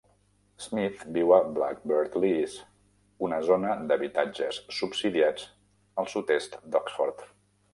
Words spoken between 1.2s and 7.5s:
a Blackbird Leys, una zona d'habitatges subsidiats al sud-est d'Oxford.